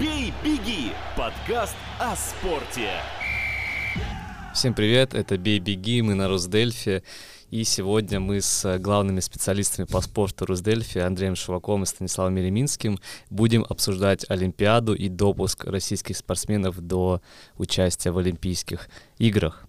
[0.00, 2.90] «Бей, беги»– подкаст о спорте.
[4.54, 7.02] Всем привет, это «Бей, беги», мы на Росдельфи.
[7.50, 13.66] И сегодня мы с главными специалистами по спорту Русдельфи Андреем Шеваковым и Станиславом Ереминским будем
[13.68, 17.20] обсуждать Олимпиаду и допуск российских спортсменов до
[17.56, 18.88] участия в Олимпийских
[19.18, 19.67] играх.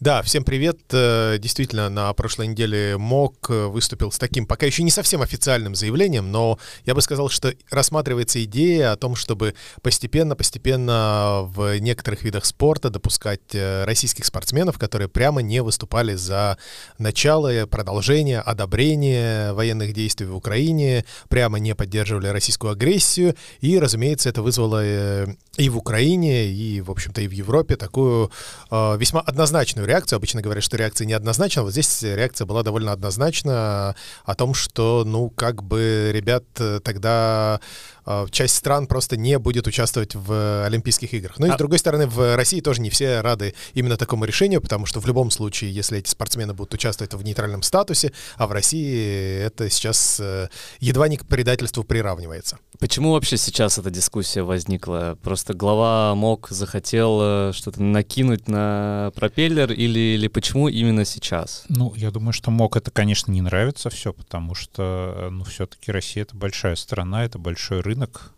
[0.00, 0.78] Да, всем привет.
[0.92, 5.74] Э, действительно, на прошлой неделе МОК э, выступил с таким, пока еще не совсем официальным
[5.74, 12.44] заявлением, но я бы сказал, что рассматривается идея о том, чтобы постепенно-постепенно в некоторых видах
[12.44, 16.58] спорта допускать э, российских спортсменов, которые прямо не выступали за
[16.98, 23.34] начало, продолжение, одобрение военных действий в Украине, прямо не поддерживали российскую агрессию.
[23.60, 28.30] И, разумеется, это вызвало и в Украине, и, в общем-то, и в Европе такую
[28.70, 30.16] весьма однозначную однозначную реакцию.
[30.16, 31.62] Обычно говорят, что реакция неоднозначна.
[31.62, 33.94] Вот здесь реакция была довольно однозначна
[34.24, 37.60] о том, что, ну, как бы ребят э, тогда
[38.06, 41.38] э, часть стран просто не будет участвовать в Олимпийских играх.
[41.38, 41.54] Ну и, а...
[41.54, 45.06] с другой стороны, в России тоже не все рады именно такому решению, потому что в
[45.06, 50.18] любом случае, если эти спортсмены будут участвовать в нейтральном статусе, а в России это сейчас
[50.20, 50.48] э,
[50.80, 52.58] едва не к предательству приравнивается.
[52.78, 55.18] Почему вообще сейчас эта дискуссия возникла?
[55.22, 61.64] Просто глава МОК захотел что-то накинуть на пропеллер, трейлер или, или почему именно сейчас?
[61.68, 66.22] Ну, я думаю, что МОК это, конечно, не нравится все, потому что, ну, все-таки Россия—
[66.24, 68.32] это большая страна, это большой рынок,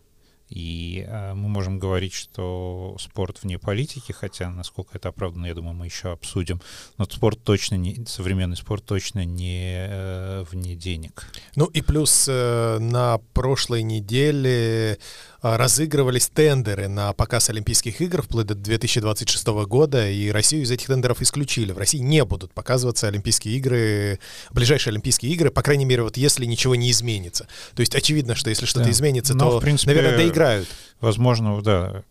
[0.49, 5.75] и э, мы можем говорить, что спорт вне политики, хотя насколько это оправдано, я думаю,
[5.75, 6.63] мы еще обсудим.
[6.97, 11.31] Но спорт точно не, современный спорт точно не э, вне денег.
[11.55, 14.99] Ну и плюс э, на прошлой неделе
[15.43, 21.23] разыгрывались тендеры на показ Олимпийских игр вплоть до 2026 года, и Россию из этих тендеров
[21.23, 21.73] исключили.
[21.73, 24.19] В России не будут показываться Олимпийские игры,
[24.51, 27.47] ближайшие Олимпийские игры, по крайней мере, вот если ничего не изменится.
[27.75, 28.91] То есть очевидно, что если что-то да.
[28.91, 30.69] изменится, Но, то, принципе, наверное, доиграют.
[31.01, 32.03] Возможно, да,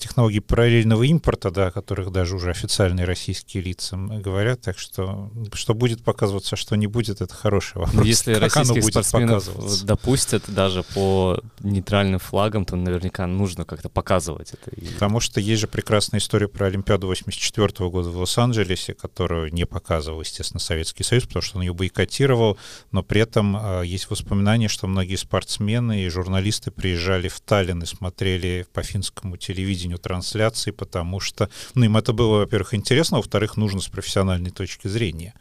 [0.00, 5.74] технологий параллельного импорта, да, о которых даже уже официальные российские лица говорят, так что что
[5.74, 7.94] будет показываться, что не будет, это хороший вопрос.
[7.94, 14.52] Но если как российских спортсменов допустят даже по нейтральным флагам, то наверняка нужно как-то показывать
[14.52, 14.70] это.
[14.94, 20.20] Потому что есть же прекрасная история про Олимпиаду 84 года в Лос-Анджелесе, которую не показывал,
[20.20, 22.58] естественно, Советский Союз, потому что он ее бойкотировал,
[22.92, 27.86] но при этом э, есть воспоминания, что многие спортсмены и журналисты приезжали в Таллин и
[27.86, 33.20] смотрели по финскому телевидению телевидению трансляции, потому что ну, им это было, во-первых, интересно, а
[33.20, 35.34] во-вторых, нужно с профессиональной точки зрения.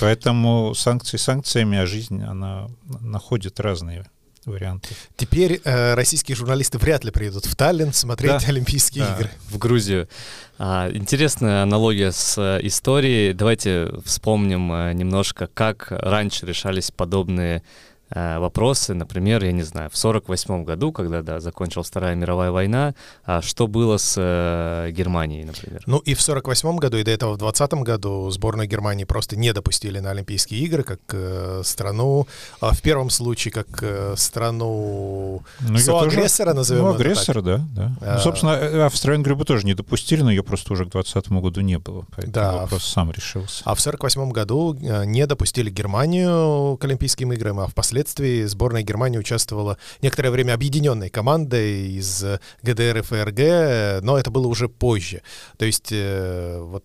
[0.00, 2.68] Поэтому санкции санкциями, а жизнь, она
[3.00, 4.04] находит разные
[4.46, 4.88] варианты.
[5.16, 9.30] Теперь э, российские журналисты вряд ли приедут в Таллин смотреть да, Олимпийские да, игры.
[9.50, 10.08] В Грузию.
[10.58, 13.32] А, интересная аналогия с э, историей.
[13.32, 17.62] Давайте вспомним э, немножко, как раньше решались подобные
[18.14, 22.94] Э, вопросы, например, я не знаю, в 1948 году, когда, да, закончилась Вторая мировая война,
[23.24, 25.82] а что было с э, Германией, например?
[25.86, 29.52] Ну и в 1948 году, и до этого в 2020 году сборную Германии просто не
[29.52, 32.28] допустили на Олимпийские игры как э, страну,
[32.60, 37.96] а в первом случае как э, страну ну, соагрессора, тоже, назовем Ну, агрессора, да, да.
[38.00, 41.32] А, ну, собственно, э, Австро-Венгрию бы тоже не допустили, но ее просто уже к 2020
[41.42, 43.62] году не было, поэтому да, вопрос сам решился.
[43.64, 48.82] А в 1948 году э, не допустили Германию к Олимпийским играм, а впоследствии впоследствии сборная
[48.82, 52.22] Германии участвовала некоторое время объединенной командой из
[52.62, 55.22] ГДР и ФРГ, но это было уже позже.
[55.56, 56.84] То есть э, вот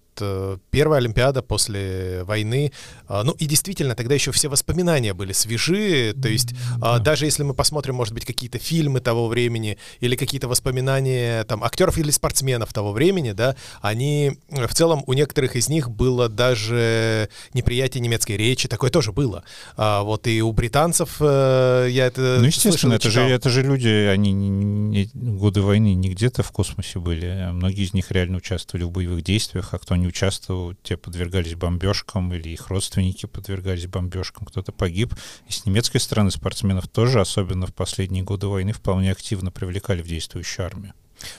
[0.71, 2.71] первая Олимпиада после войны.
[3.07, 6.13] А, ну и действительно, тогда еще все воспоминания были свежи.
[6.21, 6.99] То есть mm-hmm.
[6.99, 11.97] даже если мы посмотрим, может быть, какие-то фильмы того времени или какие-то воспоминания там актеров
[11.97, 18.01] или спортсменов того времени, да, они в целом у некоторых из них было даже неприятие
[18.01, 19.43] немецкой речи, такое тоже было.
[19.75, 23.87] А, вот и у британцев э, я это Ну, естественно, это же, это же люди,
[23.87, 27.25] они не, не, годы войны не где-то в космосе были.
[27.25, 31.55] А многие из них реально участвовали в боевых действиях, а кто не участвовал, те подвергались
[31.55, 35.13] бомбежкам, или их родственники подвергались бомбежкам, кто-то погиб.
[35.47, 40.07] И с немецкой стороны спортсменов тоже, особенно в последние годы войны, вполне активно привлекали в
[40.07, 40.93] действующую армию.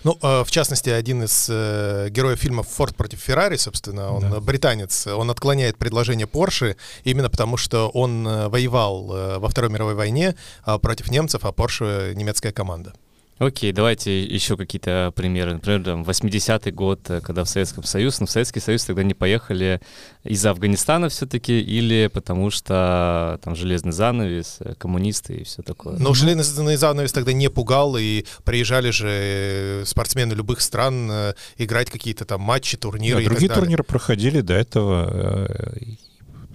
[0.05, 4.41] Ну, э, в частности, один из э, героев фильма «Форд против Феррари», собственно, он да.
[4.41, 9.07] британец, он отклоняет предложение Порше именно потому, что он э, воевал
[9.41, 10.35] во Второй мировой войне
[10.83, 12.93] против немцев, а Порше немецкая команда.
[13.41, 15.55] Окей, давайте еще какие-то примеры.
[15.55, 19.15] Например, там, 80-й год, э, когда в Советском Союзе, но в Советский Союз тогда не
[19.15, 19.81] поехали
[20.25, 25.97] из-за Афганистана все-таки или потому что там железный занавес, э, коммунисты и все такое?
[25.99, 31.11] Но железный занавес тогда не пугал, и приезжали же э, спортсмены любых стран
[31.57, 35.73] играть какие-то там матчи, турниры да, другие турниры проходили до этого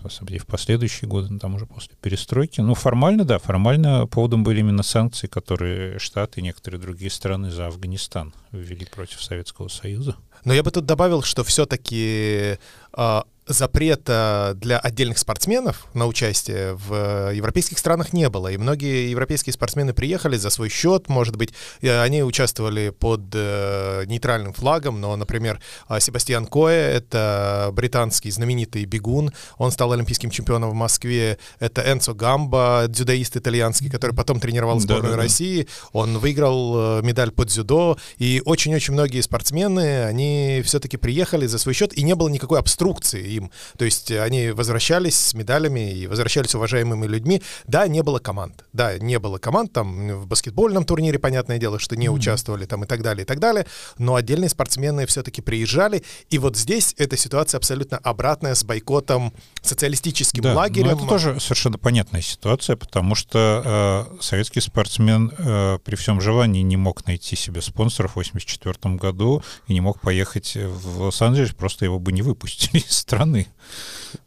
[0.07, 2.61] и в последующие годы, ну, там уже после перестройки.
[2.61, 7.67] Ну, формально, да, формально поводом были именно санкции, которые Штаты и некоторые другие страны за
[7.67, 10.15] Афганистан ввели против Советского Союза.
[10.43, 12.57] Но я бы тут добавил, что все-таки
[12.95, 18.51] э, запрета для отдельных спортсменов на участие в европейских странах не было.
[18.51, 24.53] И многие европейские спортсмены приехали за свой счет, может быть, они участвовали под э, нейтральным
[24.53, 30.73] флагом, но, например, а, Себастьян Кое, это британский знаменитый бегун, он стал олимпийским чемпионом в
[30.73, 36.99] Москве, это Энцо Гамба, дзюдоист итальянский, который потом тренировал сборную да, да, России, он выиграл
[36.99, 42.03] э, медаль под дзюдо, и очень-очень многие спортсмены, они все-таки приехали за свой счет, и
[42.03, 43.51] не было никакой обструкции им.
[43.77, 47.41] То есть они возвращались с медалями и возвращались уважаемыми людьми.
[47.67, 48.65] Да, не было команд.
[48.73, 49.73] Да, не было команд.
[49.73, 52.11] Там в баскетбольном турнире, понятное дело, что не mm-hmm.
[52.11, 53.65] участвовали там и так далее, и так далее.
[53.97, 56.03] Но отдельные спортсмены все-таки приезжали.
[56.29, 60.97] И вот здесь эта ситуация абсолютно обратная с бойкотом социалистическим да, лагерем.
[60.97, 66.77] Это тоже совершенно понятная ситуация, потому что э, советский спортсмен э, при всем желании не
[66.77, 71.99] мог найти себе спонсоров в 1984 году и не мог поехать в Лос-Анджелес, просто его
[71.99, 73.47] бы не выпустили из страны страны.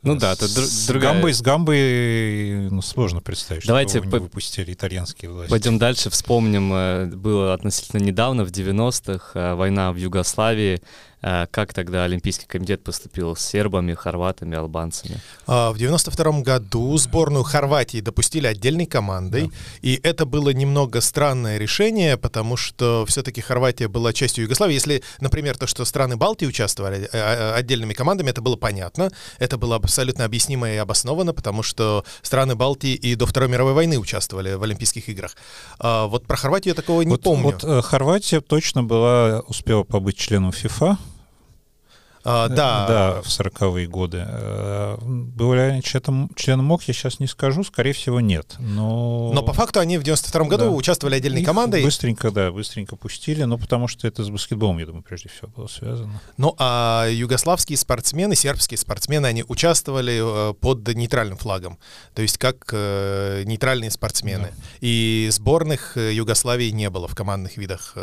[0.02, 1.14] Ну да, это с другая...
[1.14, 4.18] Гамбой, с Гамбой ну, сложно представить, Давайте что по...
[4.18, 5.50] выпустили итальянские власти.
[5.50, 10.82] Пойдем дальше, вспомним, э, было относительно недавно, в 90-х, э, война в Югославии,
[11.20, 15.20] как тогда Олимпийский комитет поступил с сербами, хорватами, албанцами?
[15.46, 19.52] А, в 92 году сборную Хорватии допустили отдельной командой, да.
[19.82, 24.74] и это было немного странное решение, потому что все-таки Хорватия была частью Югославии.
[24.74, 29.56] Если, например, то, что страны Балтии участвовали э, э, отдельными командами, это было понятно, это
[29.56, 34.54] было абсолютно объяснимо и обосновано, потому что страны Балтии и до Второй мировой войны участвовали
[34.54, 35.36] в Олимпийских играх.
[35.78, 37.58] А вот про Хорватию я такого не вот, помню.
[37.62, 40.98] Вот Хорватия точно была, успела побыть членом ФИФА,
[42.30, 42.86] а, да.
[42.86, 44.22] Да, в 40-е годы.
[44.26, 48.56] Э, был ли они членом, членом МОК, я сейчас не скажу, скорее всего, нет.
[48.58, 50.70] Но, но по факту они в 92 году да.
[50.70, 51.82] участвовали отдельной Их командой.
[51.82, 55.68] быстренько, да, быстренько пустили, но потому что это с баскетболом, я думаю, прежде всего было
[55.68, 56.20] связано.
[56.36, 61.78] Ну, а югославские спортсмены, сербские спортсмены, они участвовали э, под нейтральным флагом,
[62.14, 64.48] то есть как э, нейтральные спортсмены.
[64.48, 64.62] Да.
[64.80, 67.94] И сборных Югославии не было в командных видах.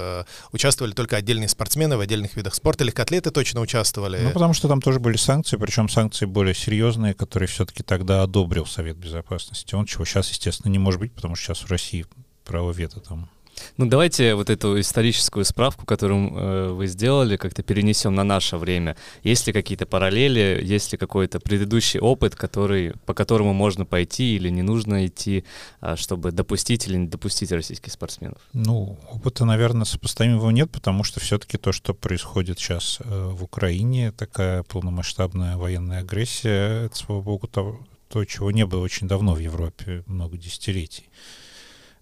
[0.51, 2.83] Участвовали только отдельные спортсмены в отдельных видах спорта.
[2.83, 4.27] Легкоатлеты точно участвовали делали.
[4.27, 8.65] Ну, потому что там тоже были санкции, причем санкции более серьезные, которые все-таки тогда одобрил
[8.65, 9.75] Совет Безопасности.
[9.75, 12.05] Он чего сейчас, естественно, не может быть, потому что сейчас в России
[12.43, 13.29] право вето там
[13.77, 18.95] ну, давайте вот эту историческую справку, которую э, вы сделали, как-то перенесем на наше время.
[19.23, 24.49] Есть ли какие-то параллели, есть ли какой-то предыдущий опыт, который, по которому можно пойти или
[24.49, 25.45] не нужно идти,
[25.81, 28.39] э, чтобы допустить или не допустить российских спортсменов?
[28.53, 34.11] Ну, опыта, наверное, сопоставимого нет, потому что все-таки то, что происходит сейчас э, в Украине,
[34.11, 37.79] такая полномасштабная военная агрессия, это, слава богу, то,
[38.09, 41.09] то, чего не было очень давно в Европе, много десятилетий.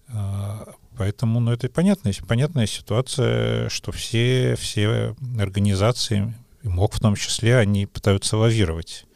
[0.08, 7.58] А, поэтому, ну, это понятная, понятная ситуация, что все, все организации, МОК в том числе,
[7.58, 9.06] они пытаются лавировать.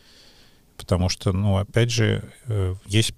[0.77, 3.15] Потому что, ну, опять же, э, есть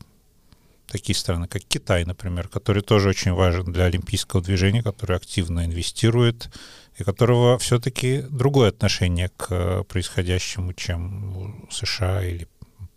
[0.87, 6.51] такие страны, как Китай, например, который тоже очень важен для олимпийского движения, который активно инвестирует,
[6.99, 12.49] и которого все-таки другое отношение к происходящему, чем у США или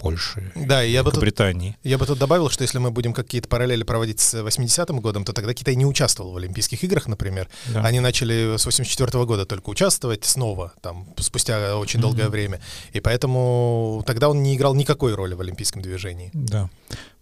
[0.04, 1.78] Польши, да, я бы Британии.
[1.82, 5.24] Тут, я бы тут добавил, что если мы будем какие-то параллели проводить с 80-м годом,
[5.24, 7.48] то тогда Китай не участвовал в Олимпийских играх, например.
[7.68, 7.84] Да.
[7.84, 12.02] Они начали с 84 -го года только участвовать снова, там, спустя очень mm-hmm.
[12.02, 12.60] долгое время.
[12.92, 16.32] И поэтому тогда он не играл никакой роли в олимпийском движении.
[16.34, 16.70] Да.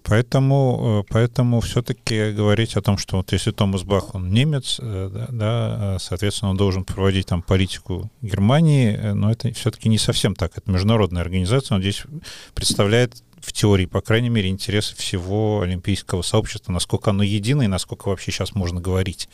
[0.03, 5.09] Поэтому, э, поэтому все-таки говорить о том, что вот если Томас Бах, он немец, э,
[5.13, 10.35] да, да, соответственно, он должен проводить там политику Германии, э, но это все-таки не совсем
[10.35, 10.57] так.
[10.57, 12.03] Это международная организация, он здесь
[12.55, 18.09] представляет в теории, по крайней мере, интересы всего олимпийского сообщества, насколько оно едино и насколько
[18.09, 19.29] вообще сейчас можно говорить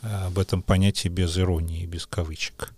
[0.00, 2.72] об этом понятии без иронии, без кавычек.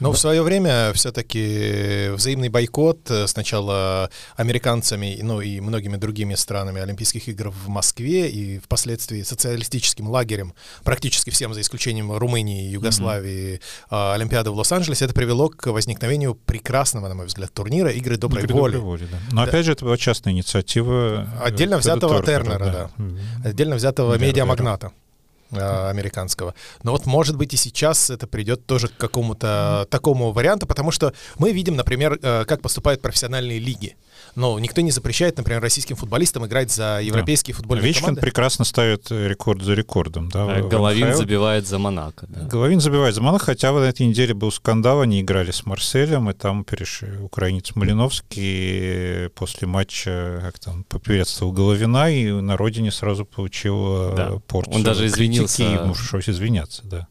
[0.00, 6.80] Но в свое время все-таки взаимный бойкот э, сначала американцами, ну и многими другими странами
[6.80, 14.14] Олимпийских игр в Москве и впоследствии социалистическим лагерем, практически всем, за исключением Румынии, Югославии, mm-hmm.
[14.14, 18.54] Олимпиады в Лос-Анджелесе, это привело к возникновению прекрасного, на мой взгляд, турнира «Игры доброй Игры
[18.54, 18.72] воли».
[18.74, 19.18] Доброй воли да.
[19.32, 19.48] Но да.
[19.48, 21.26] опять же, это была частная инициатива.
[21.42, 22.72] Э, Отдельно взятого Тернера, да.
[22.72, 22.90] да.
[22.98, 23.48] Mm-hmm.
[23.48, 24.88] Отдельно взятого медиамагната.
[24.88, 25.07] Э,
[25.50, 26.54] американского.
[26.82, 31.12] Но вот, может быть, и сейчас это придет тоже к какому-то такому варианту, потому что
[31.38, 33.96] мы видим, например, э, как поступают профессиональные лиги.
[34.34, 37.58] Но никто не запрещает, например, российским футболистам играть за европейские да.
[37.58, 38.20] футбольные Овечкин команды.
[38.20, 40.28] прекрасно ставит рекорд за рекордом.
[40.28, 42.26] Да, а Головин забивает за Монако.
[42.28, 42.42] Да.
[42.42, 46.34] Головин забивает за Монако, хотя в этой неделе был скандал, они играли с Марселем, и
[46.34, 54.14] там перешли украинец Малиновский после матча как там поприветствовал Головина, и на родине сразу получил
[54.14, 54.38] да.
[54.46, 55.62] порцию Он даже извинился.
[55.62, 57.08] И ему пришлось извиняться, да.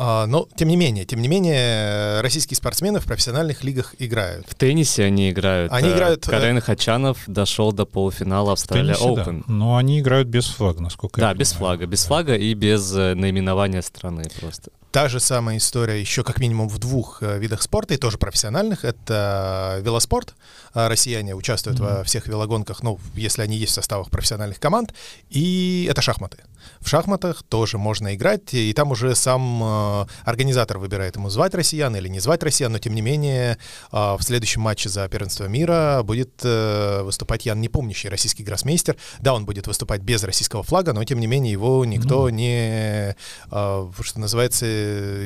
[0.00, 4.46] А, но, тем не менее, тем не менее, российские спортсмены в профессиональных лигах играют.
[4.48, 5.72] В теннисе они играют.
[5.72, 6.28] Они играют...
[6.28, 9.42] Э, Карен Хачанов дошел до полуфинала Австралия Open.
[9.44, 9.52] Да.
[9.52, 11.34] Но они играют без флага, насколько да, я.
[11.34, 11.86] Да, без флага.
[11.86, 14.70] Без флага и без э, наименования страны просто.
[14.92, 18.84] Та же самая история еще как минимум в двух э, видах спорта, и тоже профессиональных.
[18.84, 20.36] Это велоспорт.
[20.74, 21.98] А, россияне участвуют mm-hmm.
[21.98, 24.94] во всех велогонках, ну, если они есть в составах профессиональных команд.
[25.28, 26.38] И это шахматы.
[26.80, 31.94] В шахматах тоже можно играть, и там уже сам э, организатор выбирает ему звать россиян
[31.96, 33.58] или не звать россиян, но тем не менее
[33.92, 38.96] э, в следующем матче за первенство мира будет э, выступать Ян Непомнящий, российский гроссмейстер.
[39.20, 42.32] Да, он будет выступать без российского флага, но тем не менее его никто mm-hmm.
[42.32, 43.16] не,
[43.50, 44.66] э, что называется,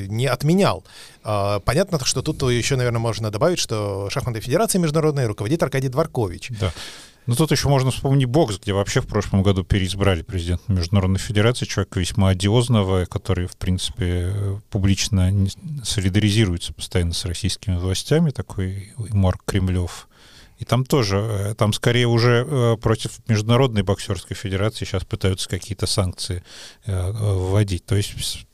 [0.09, 0.85] не отменял.
[1.25, 6.51] А, понятно, что тут еще, наверное, можно добавить, что шахматной федерации международной руководит Аркадий Дворкович.
[6.61, 6.73] Да.
[7.27, 11.67] Ну, тут еще можно вспомнить бокс, где вообще в прошлом году переизбрали президента Международной Федерации,
[11.67, 15.33] человека весьма одиозного, который, в принципе, публично
[15.85, 20.09] солидаризируется постоянно с российскими властями, такой Марк Кремлев.
[20.59, 25.87] И там тоже, э, там скорее уже э, против Международной боксерской федерации сейчас пытаются какие-то
[25.87, 26.45] санкции
[26.87, 27.85] э, вводить.
[27.85, 28.47] То есть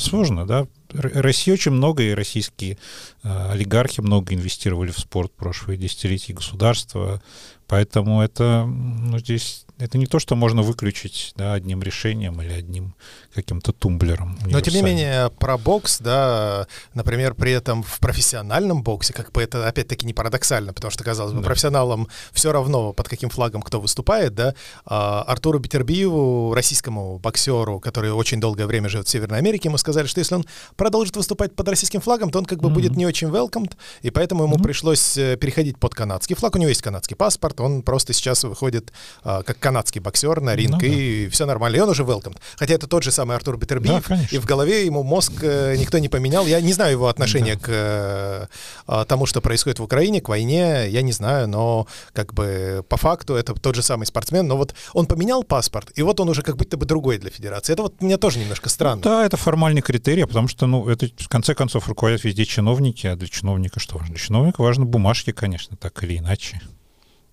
[0.00, 0.66] сложно, да.
[0.92, 2.78] Россия очень много, и российские
[3.22, 7.22] э, олигархи много инвестировали в спорт в прошлые десятилетия, государства,
[7.66, 12.94] поэтому это, ну, здесь это не то, что можно выключить да, одним решением или одним
[13.34, 14.38] каким-то тумблером.
[14.44, 19.42] Но тем не менее, про бокс, да, например, при этом в профессиональном боксе, как бы
[19.42, 21.46] это опять-таки не парадоксально, потому что, казалось бы, да.
[21.46, 28.12] профессионалам все равно, под каким флагом кто выступает, да, а Артуру Бетербиеву, российскому боксеру, который
[28.12, 30.44] очень долгое время живет в Северной Америке, ему сказали, что если он
[30.76, 32.72] продолжит выступать под российским флагом, то он как бы mm-hmm.
[32.72, 33.72] будет не очень welcomed,
[34.02, 34.62] и поэтому ему mm-hmm.
[34.62, 36.54] пришлось э, переходить под канадский флаг.
[36.54, 40.82] У него есть канадский паспорт, он просто сейчас выходит а, как канадский боксер на ринг,
[40.82, 41.30] ну, и да.
[41.30, 42.38] все нормально, и он уже welcomed.
[42.56, 45.98] Хотя это тот же самый Артур Бетербиев, да, и в голове ему мозг э, никто
[45.98, 46.44] не поменял.
[46.46, 47.60] Я не знаю его отношения да.
[47.60, 48.48] к
[48.88, 52.96] э, тому, что происходит в Украине, к войне, я не знаю, но как бы по
[52.96, 56.42] факту это тот же самый спортсмен, но вот он поменял паспорт, и вот он уже
[56.42, 57.72] как будто бы другой для федерации.
[57.72, 59.02] Это вот мне тоже немножко странно.
[59.02, 63.14] Да, это формальный критерий, потому что, ну, это в конце концов руководят везде чиновники, а
[63.14, 64.14] для чиновника что важно?
[64.14, 66.60] Для чиновника важны бумажки, конечно, так или иначе.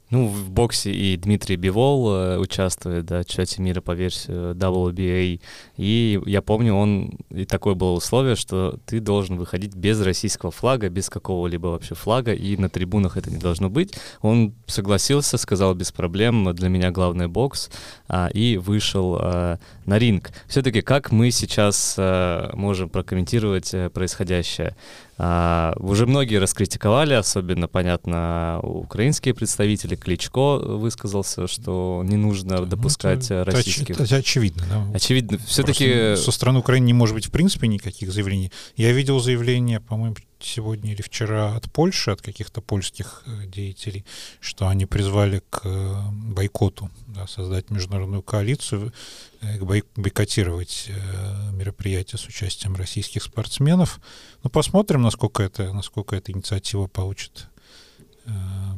[0.10, 5.42] Ну, в боксе и Дмитрий Бивол э, участвует, да, в чемпионате мира по версии WBA.
[5.76, 10.88] И я помню, он и такое было условие, что ты должен выходить без российского флага,
[10.88, 13.96] без какого-либо вообще флага, и на трибунах это не должно быть.
[14.22, 17.70] Он согласился, сказал без проблем, для меня главный бокс,
[18.08, 20.32] а, и вышел а, на ринг.
[20.48, 24.74] Все-таки как мы сейчас а, можем прокомментировать а, происходящее?
[25.20, 29.96] А, уже многие раскритиковали, особенно, понятно, украинские представители.
[29.96, 33.96] Кличко высказался, что не нужно ну, допускать это, российских.
[33.96, 34.86] Это, это очевидно, да.
[34.94, 35.40] Очевидно.
[35.48, 36.16] Все-таки...
[36.16, 38.52] Со стороны Украины не может быть в принципе никаких заявлений.
[38.76, 44.06] Я видел заявление, по-моему, сегодня или вчера от Польши, от каких-то польских э, деятелей,
[44.40, 48.94] что они призвали к э, бойкоту, да, создать международную коалицию,
[49.42, 49.60] э,
[49.96, 50.90] бойкотировать
[51.54, 54.00] мероприятия с участием российских спортсменов.
[54.44, 57.48] Ну, посмотрим, насколько это, насколько эта инициатива получит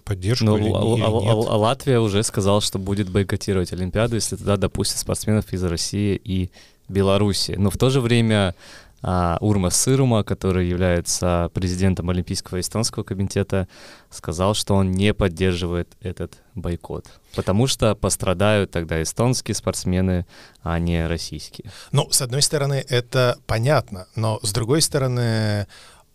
[0.05, 1.47] поддержку Но, или, а, или а, нет.
[1.47, 6.19] А, а Латвия уже сказала, что будет бойкотировать Олимпиаду, если туда допустят спортсменов из России
[6.23, 6.51] и
[6.87, 7.55] Беларуси.
[7.57, 8.55] Но в то же время
[9.01, 13.67] а, Урма Сырума, который является президентом Олимпийского эстонского комитета,
[14.09, 20.25] сказал, что он не поддерживает этот бойкот, потому что пострадают тогда эстонские спортсмены,
[20.61, 21.71] а не российские.
[21.91, 25.67] Ну, с одной стороны, это понятно, но с другой стороны,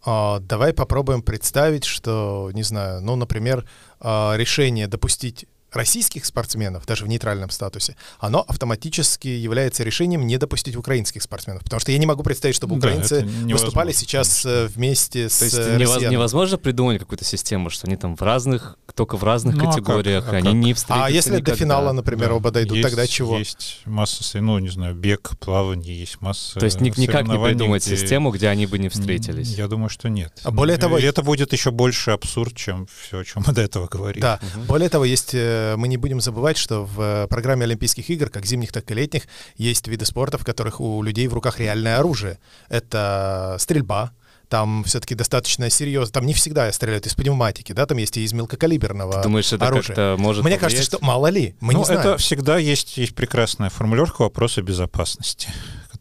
[0.05, 3.67] а, давай попробуем представить, что, не знаю, ну, например,
[4.01, 5.47] а, решение допустить
[5.77, 11.63] российских спортсменов, даже в нейтральном статусе, оно автоматически является решением не допустить украинских спортсменов.
[11.65, 14.65] Потому что я не могу представить, чтобы украинцы да, выступали сейчас конечно.
[14.65, 18.23] Э, вместе То с То есть невоз, невозможно придумать какую-то систему, что они там в
[18.23, 20.55] разных, только в разных ну, категориях, а как, а они как?
[20.55, 21.53] не встретятся А если никогда.
[21.53, 22.35] до финала, например, да.
[22.35, 23.39] оба дойдут, есть, тогда чего?
[23.39, 27.97] Есть масса, ну, не знаю, бег, плавание, есть масса То есть никак не придумать где...
[27.97, 29.55] систему, где они бы не встретились?
[29.55, 30.33] Я думаю, что нет.
[30.45, 30.99] А более того...
[30.99, 34.21] Это будет еще больше абсурд, чем все, о чем мы до этого говорили.
[34.21, 34.65] Да, угу.
[34.67, 38.47] более того, есть, э, мы не будем забывать, что в э, программе Олимпийских игр, как
[38.47, 39.23] зимних, так и летних,
[39.57, 42.39] есть виды спорта, в которых у людей в руках реальное оружие.
[42.69, 44.13] Это стрельба,
[44.49, 48.33] там все-таки достаточно серьезно, там не всегда стреляют из пневматики, да, там есть и из
[48.33, 49.97] мелкокалиберного Ты думаешь, это оружия.
[49.97, 50.61] как-то может Мне повлиять?
[50.61, 52.01] кажется, что мало ли, мы ну, не знаем.
[52.01, 55.49] это всегда есть, есть прекрасная формулировка вопроса безопасности,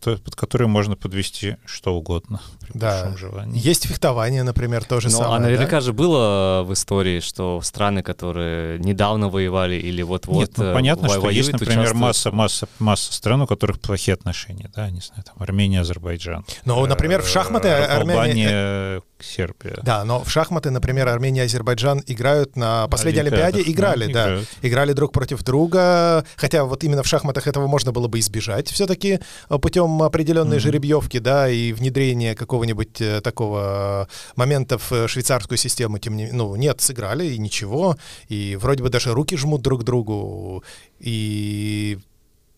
[0.04, 3.02] под которую можно подвести что угодно при Да.
[3.04, 3.60] большом желании.
[3.60, 5.36] Есть фехтование, например, тоже Ну, самое.
[5.36, 5.82] а наверняка да?
[5.82, 11.14] же было в истории, что страны, которые недавно воевали или вот-вот Нет, ну, понятно, во-
[11.16, 12.02] что воюют, есть, например, участвуют.
[12.02, 16.46] масса, масса, масса стран, у которых плохие отношения, да, не знаю, там Армения, Азербайджан.
[16.66, 19.80] Ну, например, в шахматы Э, Армения- Сербия.
[19.84, 24.50] Да, но в шахматы, например, Армения и Азербайджан играют на последней Олимпиаде, играли, да, играют.
[24.62, 29.20] играли друг против друга, хотя вот именно в шахматах этого можно было бы избежать все-таки
[29.62, 36.18] путем определенной жеребьевки, да, и внедрения какого-нибудь э, такого момента в э, швейцарскую систему, тем
[36.18, 40.64] не ну, нет, сыграли, и ничего, и вроде бы даже руки жмут друг другу,
[41.00, 41.98] и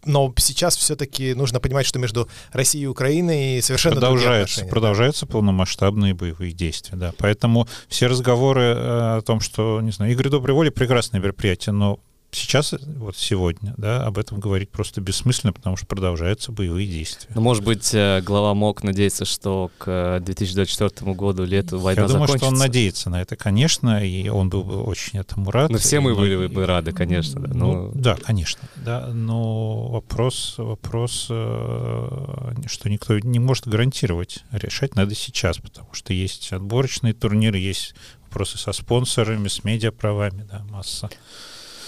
[0.06, 6.52] но сейчас все-таки нужно понимать, что между Россией и Украиной совершенно продолжаются, продолжаются полномасштабные боевые
[6.54, 7.14] действия, да.
[7.18, 12.00] Поэтому все разговоры э, о том, что, не знаю, игры доброй воли прекрасное мероприятие, но
[12.36, 17.32] сейчас, э, вот сегодня, да, об этом говорить просто бессмысленно, потому что продолжаются боевые действия.
[17.34, 22.08] Ну, может быть, э, глава мог надеяться, что к э, 2024 году лету война Я
[22.08, 22.46] думаю, закончится.
[22.48, 25.70] что он надеется на это, конечно, и он был бы очень этому рад.
[25.72, 29.88] Ну, все мы И были бы рады, конечно, да, Ну, но- да, конечно, да, но
[29.88, 34.44] вопрос, вопрос, э, что никто не может гарантировать.
[34.51, 40.63] Решать надо сейчас, потому что есть отборочные турниры, есть вопросы со спонсорами, с медиаправами, да,
[40.70, 41.10] масса.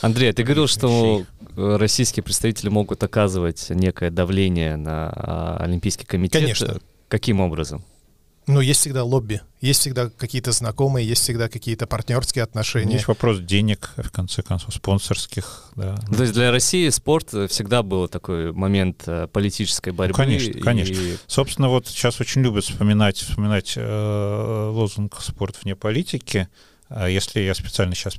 [0.01, 1.25] Андрей, а ты говорил, что
[1.55, 6.41] э, российские представители могут оказывать некое давление на а, Олимпийский комитет.
[6.41, 6.79] Конечно.
[7.07, 7.83] Каким образом?
[8.47, 12.93] Ну, есть всегда лобби, есть всегда какие-то знакомые, есть всегда какие-то партнерские отношения.
[12.93, 15.97] Есть вопрос денег, в конце концов, спонсорских, да.
[16.15, 20.15] То есть для России спорт всегда был такой момент э, политической борьбы.
[20.15, 20.95] конечно, и- конечно.
[21.27, 26.47] Собственно, вот сейчас очень любят вспоминать, вспоминать э, лозунг «спорт вне политики».
[26.89, 28.15] А Если я специально сейчас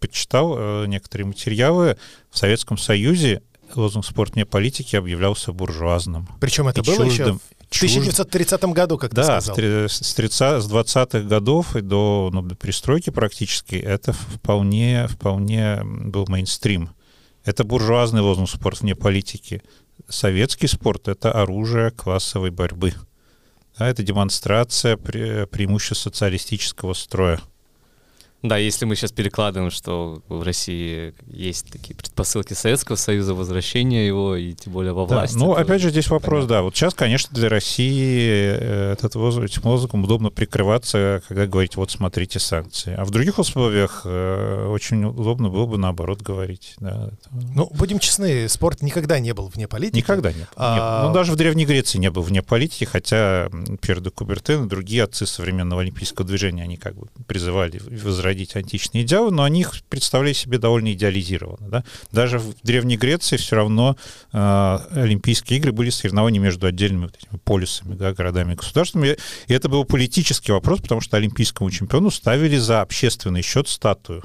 [0.00, 1.96] почитал э, некоторые материалы,
[2.30, 3.42] в Советском Союзе
[3.74, 6.26] лозунг «спорт вне политики» объявлялся буржуазным.
[6.40, 9.54] Причем это И было еще чуждым- в 1930 году, как ты Да, сказал.
[9.54, 15.06] с три- с 30 с 20-х годов и до, ну, до перестройки практически это вполне,
[15.08, 16.90] вполне был мейнстрим.
[17.44, 19.62] Это буржуазный лозунг «спорт вне политики».
[20.08, 22.94] Советский спорт— это оружие классовой борьбы.
[23.78, 27.40] Да, это демонстрация пре- преимуществ социалистического строя.
[28.42, 34.36] Да, если мы сейчас перекладываем, что в России есть такие предпосылки Советского Союза, возвращения его,
[34.36, 35.36] и тем более во Да, власти.
[35.36, 36.62] ну, опять же, здесь вопрос, да.
[36.62, 42.38] Вот сейчас, конечно, для России э, этот этим лозунгом удобно прикрываться, когда говорить, вот смотрите
[42.38, 42.94] санкции.
[42.96, 46.74] А в других условиях э, очень удобно было бы наоборот говорить.
[46.78, 47.10] Да.
[47.32, 49.96] Ну, будем честны, спорт никогда не был вне политики.
[49.96, 50.46] Никогда не был.
[50.56, 51.08] А- Нет.
[51.08, 53.48] Ну, даже в Древней Греции не был вне политики, хотя
[53.80, 57.80] Пьер де Кубертен и другие отцы современного олимпийского движения, они как бы призывали
[58.28, 61.68] возродить античные идеалы, но они их представляли себе довольно идеализированно.
[61.68, 61.84] Да?
[62.12, 63.96] Даже в Древней Греции все равно
[64.32, 69.16] э, Олимпийские игры были соревнования между отдельными вот этими полюсами, да, городами и государствами.
[69.46, 74.24] И это был политический вопрос, потому что олимпийскому чемпиону ставили за общественный счет статую.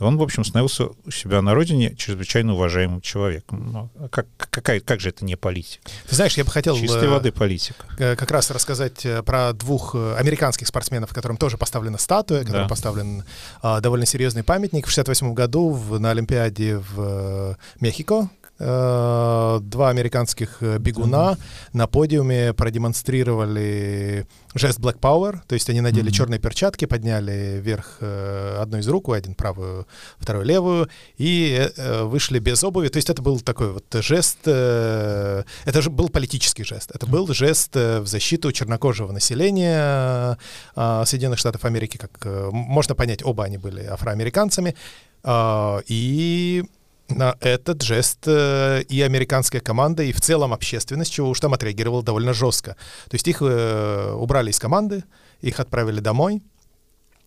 [0.00, 3.70] Он, в общем, становился у себя на родине чрезвычайно уважаемым человеком.
[3.72, 5.82] Ну, а как, какая, как же это не политика?
[6.08, 7.86] Ты знаешь, я бы хотел Чистой э, воды политика.
[7.98, 12.68] э, как раз рассказать э, про двух американских спортсменов, которым тоже поставлена статуя, которым Да.
[12.68, 13.24] поставлен
[13.62, 14.86] а, довольно серьезный памятник.
[14.86, 21.36] В 68 году в- на Олимпиаде в Мехико два американских э, бегуна
[21.72, 26.12] на подиуме продемонстрировали жест Black Power, то есть они надели Мгм.
[26.12, 29.86] черные перчатки, подняли вверх э, одну из рук, один правую,
[30.18, 30.88] вторую левую,
[31.18, 32.88] и э, э, вышли без обуви.
[32.88, 37.26] То есть это был такой вот жест, э, это же был политический жест, это был
[37.34, 40.38] жест э, в защиту чернокожего населения
[40.76, 44.74] э, Соединенных Штатов Америки, как э, можно понять, оба они были афроамериканцами,
[45.26, 46.62] А, и
[47.08, 52.02] на этот жест э, и американская команда, и в целом общественность, чего уж там отреагировала
[52.02, 52.76] довольно жестко.
[53.08, 55.04] То есть их э, убрали из команды,
[55.40, 56.42] их отправили домой.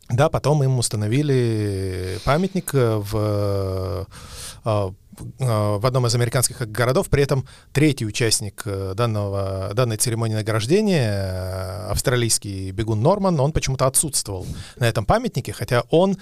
[0.09, 4.07] Да, потом им установили памятник э, в,
[4.63, 7.09] в одном из американских городов.
[7.09, 14.85] При этом третий участник данного, данной церемонии награждения, австралийский бегун Норман, он почему-то отсутствовал на
[14.85, 16.17] этом памятнике, хотя он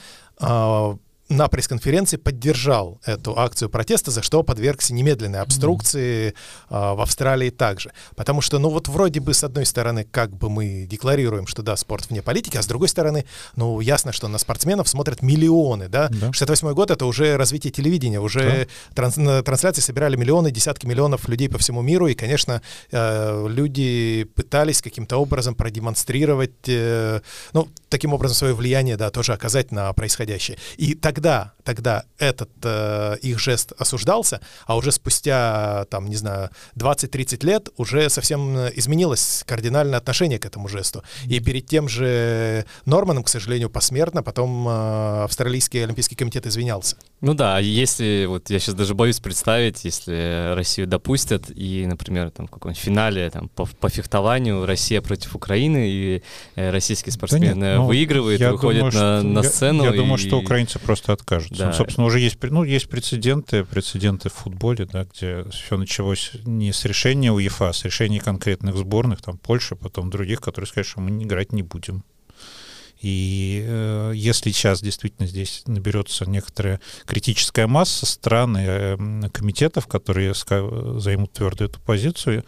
[1.29, 6.33] на пресс-конференции поддержал эту акцию протеста, за что подвергся немедленной обструкции
[6.69, 6.95] mm-hmm.
[6.95, 7.91] в Австралии также.
[8.15, 11.75] Потому что, ну вот вроде бы, с одной стороны, как бы мы декларируем, что да,
[11.75, 16.09] спорт вне политики, а с другой стороны, ну ясно, что на спортсменов смотрят миллионы, да.
[16.09, 16.31] да.
[16.31, 18.95] 68 год— это уже развитие телевидения, уже да.
[18.95, 22.61] транс, на трансляции собирали миллионы, десятки миллионов людей по всему миру, и, конечно,
[22.91, 27.21] э, люди пытались каким-то образом продемонстрировать, э,
[27.53, 30.57] ну, таким образом свое влияние, да, тоже оказать на происходящее.
[30.77, 37.45] И тогда, тогда этот э, их жест осуждался, а уже спустя, там, не знаю, 20-30
[37.45, 41.03] лет уже совсем изменилось кардинальное отношение к этому жесту.
[41.25, 46.97] И перед тем же Норманом, к сожалению, посмертно потом э, Австралийский Олимпийский комитет извинялся.
[47.21, 52.47] Ну да, если, вот я сейчас даже боюсь представить, если Россию допустят, и, например, там
[52.47, 56.23] в каком-нибудь финале там, по, по фехтованию Россия против Украины, и
[56.55, 59.83] э, российские спортсмены да нет, ну, выигрывают, выходят думаю, на, что, на сцену.
[59.83, 59.97] Я, я и...
[59.97, 61.57] думаю, что украинцы просто откажутся.
[61.57, 61.67] Да.
[61.67, 66.71] Ну, собственно, уже есть, ну, есть прецеденты, прецеденты в футболе, да, где все началось не
[66.71, 71.01] с решения УЕФА, а с решения конкретных сборных, там Польши, потом других, которые сказали, что
[71.01, 72.03] мы играть не будем.
[73.01, 80.33] И э, если сейчас действительно здесь наберется некоторая критическая масса стран и э, комитетов, которые
[80.33, 82.45] займут твердую эту позицию,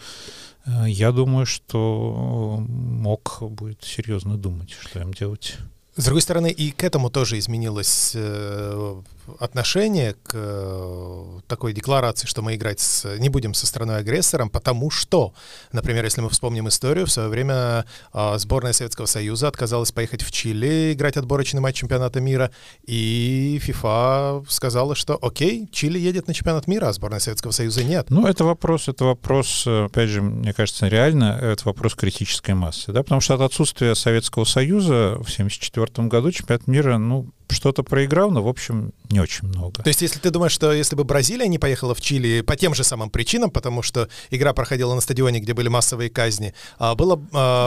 [0.66, 5.58] э, я думаю, что МОК будет серьезно думать, что им делать.
[5.98, 9.02] С другой стороны, и к этому тоже изменилось э,
[9.40, 15.34] отношение к э, такой декларации, что мы играть с, не будем со страной-агрессором, потому что,
[15.72, 20.32] например, если мы вспомним историю, в свое время э, сборная Советского Союза отказалась поехать в
[20.32, 22.52] Чили играть отборочный матч чемпионата мира,
[22.86, 28.10] и ФИФА сказала, что окей, Чили едет на чемпионат мира, а сборная Советского Союза нет.
[28.10, 33.04] Ну, это вопрос, это вопрос, опять же, мне кажется, реально, это вопрос критической массы, да,
[33.04, 38.32] потому что от отсутствия Советского Союза в 1974 2004 году чемпионат мира, ну, что-то проиграл,
[38.32, 39.84] но, в общем, не очень много.
[39.84, 42.74] То есть, если ты думаешь, что если бы Бразилия не поехала в Чили по тем
[42.74, 47.18] же самым причинам, потому что игра проходила на стадионе, где были массовые казни, а было,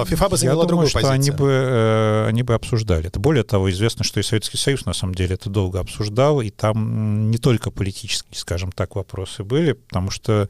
[0.06, 3.06] ФИФА бы заняла Я другую думаю, что они бы, э, они бы обсуждали.
[3.06, 6.50] Это более того, известно, что и Советский Союз, на самом деле, это долго обсуждал, и
[6.50, 10.48] там не только политические, скажем так, вопросы были, потому что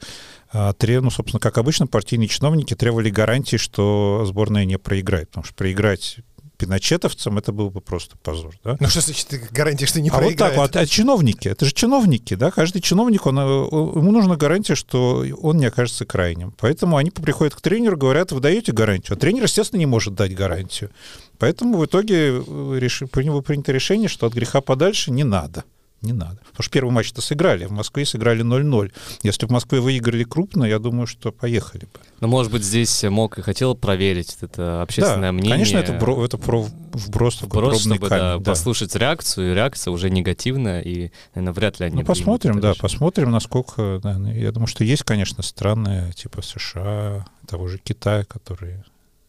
[0.53, 5.53] а, ну, собственно, как обычно, партийные чиновники требовали гарантии, что сборная не проиграет, потому что
[5.55, 6.17] проиграть
[6.61, 8.53] пиночетовцам это был бы просто позор.
[8.63, 8.77] Да?
[8.79, 10.55] Ну что значит гарантия, что не а проиграет?
[10.55, 14.35] вот так вот, а чиновники, это же чиновники, да, каждый чиновник, он, э, ему нужна
[14.35, 16.53] гарантия, что он не окажется крайним.
[16.59, 20.35] Поэтому они приходят к тренеру, говорят, вы даете гарантию, а тренер, естественно, не может дать
[20.35, 20.91] гарантию.
[21.39, 25.63] Поэтому в итоге э, реши, принято решение, что от греха подальше не надо
[26.01, 26.37] не надо.
[26.37, 28.91] Потому что первый матч-то сыграли, в Москве сыграли 0-0.
[29.23, 31.99] Если в Москве выиграли крупно, я думаю, что поехали бы.
[32.19, 35.51] Ну, может быть, здесь мог и хотел проверить это общественное да, мнение.
[35.51, 38.51] конечно, это, бро, это про, вброс, вброс чтобы камень, да, да.
[38.51, 41.97] послушать реакцию, и реакция уже негативная, и, наверное, вряд ли они...
[41.97, 43.99] Ну, посмотрим, да, посмотрим, насколько...
[44.01, 48.83] Да, я думаю, что есть, конечно, страны типа США, того же Китая, которые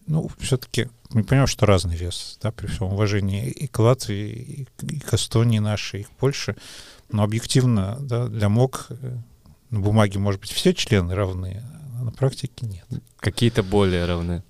[0.06, 4.98] ну, все-таки мы понимаем, что разный вес, да, при всем уважении и к Латвии, и
[5.00, 6.56] к Эстонии нашей, и к Польше,
[7.10, 9.16] но объективно, да, для МОК э,
[9.70, 11.62] на бумаге, может быть, все члены равны,
[11.98, 12.86] а на практике нет.
[13.18, 14.42] Какие-то более равны.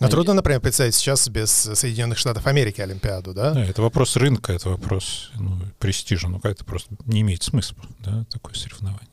[0.00, 3.52] Но трудно, например, представить сейчас без Соединенных Штатов Америки Олимпиаду, да?
[3.52, 8.24] Да, это вопрос рынка, это вопрос ну, престижа, ну это просто не имеет смысла, да,
[8.30, 9.08] такое соревнование.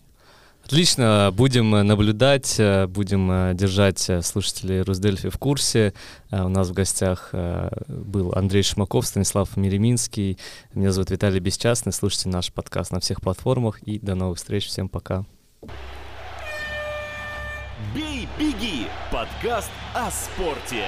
[0.72, 5.94] Отлично, будем э, наблюдать, э, будем э, держать слушателей Русдельфи в курсе.
[6.32, 10.38] У нас в гостях был Андрей Шмаков, Станислав Мереминский.
[10.74, 11.92] Меня зовут Виталий Бесчастный.
[11.92, 13.82] Слушайте наш подкаст на всех платформах.
[13.82, 14.68] И до новых встреч.
[14.68, 15.26] Всем пока.
[17.94, 18.88] Бей, беги!
[19.12, 20.86] Подкаст о спорте.